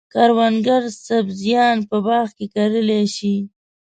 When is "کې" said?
2.37-2.45